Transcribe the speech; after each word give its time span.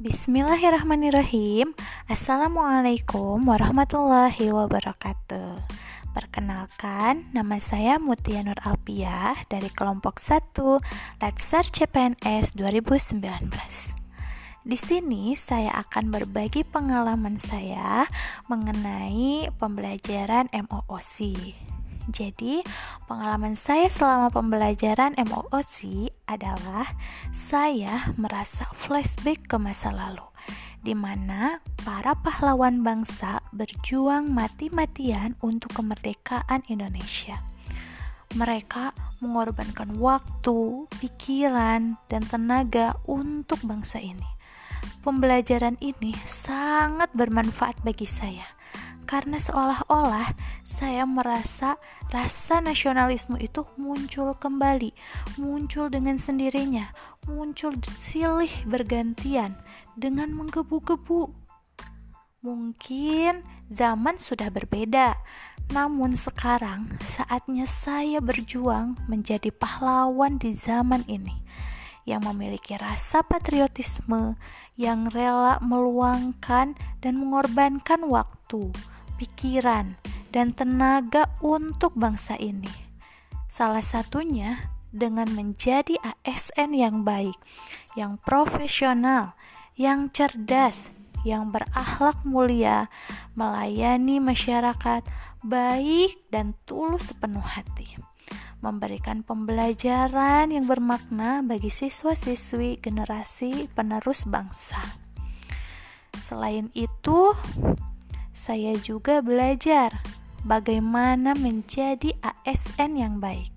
Bismillahirrahmanirrahim. 0.00 1.76
Assalamualaikum 2.08 3.36
warahmatullahi 3.44 4.48
wabarakatuh. 4.48 5.60
Perkenalkan, 6.16 7.28
nama 7.36 7.60
saya 7.60 8.00
Mutia 8.00 8.40
Nur 8.40 8.56
Alpiah 8.64 9.36
dari 9.52 9.68
kelompok 9.68 10.16
1 10.16 10.56
Letser 11.20 11.68
CPNS 11.68 12.56
2019 12.56 14.00
di 14.64 14.76
sini 14.80 15.36
saya 15.36 15.76
akan 15.84 16.08
berbagi 16.08 16.64
pengalaman 16.64 17.36
saya 17.36 18.08
mengenai 18.48 19.52
pembelajaran 19.60 20.48
MOOC. 20.48 21.52
Jadi, 22.10 22.62
pengalaman 23.06 23.54
saya 23.54 23.86
selama 23.86 24.28
pembelajaran 24.30 25.14
MOOC 25.16 26.10
adalah 26.26 26.90
saya 27.30 28.10
merasa 28.18 28.66
flashback 28.74 29.46
ke 29.46 29.56
masa 29.58 29.94
lalu 29.94 30.26
di 30.80 30.96
mana 30.96 31.60
para 31.84 32.16
pahlawan 32.16 32.80
bangsa 32.80 33.44
berjuang 33.52 34.32
mati-matian 34.32 35.36
untuk 35.44 35.76
kemerdekaan 35.76 36.64
Indonesia. 36.72 37.44
Mereka 38.32 38.96
mengorbankan 39.20 40.00
waktu, 40.00 40.88
pikiran, 40.96 42.00
dan 42.08 42.22
tenaga 42.24 42.96
untuk 43.04 43.60
bangsa 43.60 44.00
ini 44.00 44.40
pembelajaran 45.00 45.80
ini 45.80 46.12
sangat 46.28 47.08
bermanfaat 47.16 47.80
bagi 47.80 48.04
saya 48.04 48.44
karena 49.10 49.42
seolah-olah 49.42 50.38
saya 50.62 51.02
merasa 51.02 51.82
rasa 52.14 52.62
nasionalisme 52.62 53.34
itu 53.42 53.66
muncul 53.74 54.30
kembali, 54.38 54.94
muncul 55.34 55.90
dengan 55.90 56.14
sendirinya, 56.14 56.94
muncul 57.26 57.74
silih 57.98 58.54
bergantian 58.70 59.58
dengan 59.98 60.30
menggebu-gebu. 60.30 61.26
Mungkin 62.46 63.42
zaman 63.66 64.22
sudah 64.22 64.46
berbeda, 64.46 65.18
namun 65.74 66.14
sekarang 66.14 66.86
saatnya 67.02 67.66
saya 67.66 68.22
berjuang 68.22 68.94
menjadi 69.10 69.50
pahlawan 69.50 70.38
di 70.38 70.54
zaman 70.54 71.02
ini 71.10 71.42
yang 72.08 72.24
memiliki 72.24 72.78
rasa 72.80 73.20
patriotisme, 73.26 74.38
yang 74.74 75.10
rela 75.12 75.60
meluangkan 75.60 76.72
dan 77.04 77.12
mengorbankan 77.20 78.08
waktu, 78.08 78.72
pikiran, 79.20 80.00
dan 80.32 80.56
tenaga 80.56 81.28
untuk 81.44 81.92
bangsa 81.92 82.40
ini. 82.40 82.72
Salah 83.52 83.84
satunya 83.84 84.72
dengan 84.88 85.28
menjadi 85.36 86.00
ASN 86.00 86.72
yang 86.72 87.04
baik, 87.04 87.36
yang 87.92 88.16
profesional, 88.24 89.36
yang 89.76 90.08
cerdas, 90.08 90.88
yang 91.28 91.52
berakhlak 91.52 92.16
mulia, 92.24 92.88
melayani 93.36 94.16
masyarakat 94.24 95.04
baik 95.44 96.16
dan 96.32 96.56
tulus 96.64 97.12
sepenuh 97.12 97.44
hati 97.44 98.00
memberikan 98.60 99.24
pembelajaran 99.24 100.52
yang 100.52 100.68
bermakna 100.68 101.40
bagi 101.40 101.72
siswa-siswi 101.72 102.76
generasi 102.78 103.72
penerus 103.72 104.28
bangsa. 104.28 104.80
Selain 106.20 106.68
itu, 106.76 107.32
saya 108.40 108.72
juga 108.80 109.20
belajar 109.20 110.00
bagaimana 110.48 111.36
menjadi 111.36 112.16
ASN 112.24 112.96
yang 112.96 113.20
baik, 113.20 113.52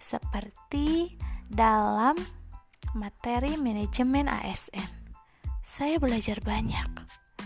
seperti 0.00 1.20
dalam 1.52 2.16
materi 2.96 3.60
manajemen 3.60 4.24
ASN. 4.24 4.88
Saya 5.60 6.00
belajar 6.00 6.40
banyak. 6.40 6.88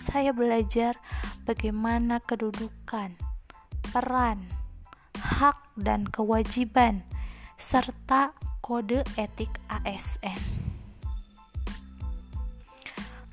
Saya 0.07 0.31
belajar 0.31 0.95
bagaimana 1.43 2.23
kedudukan, 2.23 3.19
peran, 3.91 4.47
hak 5.19 5.59
dan 5.75 6.07
kewajiban, 6.07 7.03
serta 7.59 8.31
kode 8.63 9.03
etik 9.19 9.51
ASN. 9.67 10.39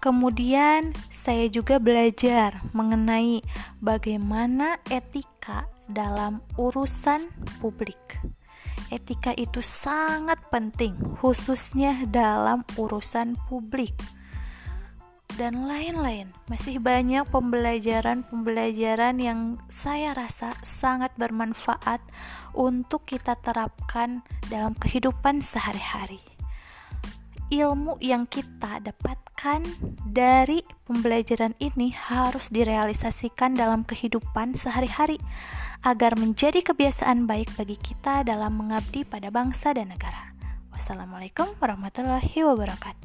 Kemudian, 0.02 0.98
saya 1.22 1.46
juga 1.54 1.78
belajar 1.78 2.66
mengenai 2.74 3.46
bagaimana 3.78 4.82
etika 4.90 5.70
dalam 5.86 6.42
urusan 6.58 7.30
publik. 7.62 8.18
Etika 8.90 9.30
itu 9.38 9.62
sangat 9.62 10.42
penting, 10.50 10.98
khususnya 11.22 12.10
dalam 12.10 12.66
urusan 12.74 13.38
publik 13.46 13.94
dan 15.38 15.70
lain-lain. 15.70 16.34
Masih 16.50 16.82
banyak 16.82 17.30
pembelajaran-pembelajaran 17.30 19.22
yang 19.22 19.62
saya 19.70 20.18
rasa 20.18 20.58
sangat 20.66 21.14
bermanfaat 21.22 22.02
untuk 22.58 23.06
kita 23.06 23.38
terapkan 23.46 24.26
dalam 24.50 24.74
kehidupan 24.74 25.46
sehari-hari. 25.46 26.31
Ilmu 27.52 28.00
yang 28.00 28.32
kita 28.32 28.80
dapatkan 28.80 29.60
dari 30.08 30.64
pembelajaran 30.88 31.52
ini 31.60 31.92
harus 31.92 32.48
direalisasikan 32.48 33.60
dalam 33.60 33.84
kehidupan 33.84 34.56
sehari-hari 34.56 35.20
agar 35.84 36.16
menjadi 36.16 36.64
kebiasaan 36.64 37.28
baik 37.28 37.52
bagi 37.60 37.76
kita 37.76 38.24
dalam 38.24 38.56
mengabdi 38.56 39.04
pada 39.04 39.28
bangsa 39.28 39.76
dan 39.76 39.92
negara. 39.92 40.32
Wassalamualaikum 40.72 41.52
warahmatullahi 41.60 42.40
wabarakatuh. 42.40 43.01